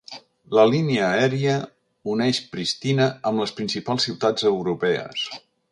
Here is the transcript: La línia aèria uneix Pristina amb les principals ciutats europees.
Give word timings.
La 0.59 0.63
línia 0.69 1.03
aèria 1.17 1.57
uneix 2.15 2.41
Pristina 2.55 3.07
amb 3.33 3.45
les 3.45 3.57
principals 3.61 4.09
ciutats 4.09 4.49
europees. 4.55 5.33